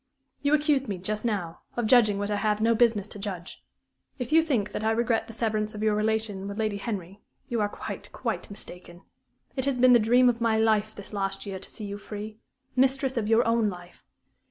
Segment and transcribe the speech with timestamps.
[0.41, 3.63] "You accused me, just now, of judging what I have no business to judge.
[4.17, 7.61] If you think that I regret the severance of your relation with Lady Henry, you
[7.61, 9.03] are quite, quite mistaken.
[9.55, 12.39] It has been the dream of my life this last year to see you free
[12.75, 14.03] mistress of your own life.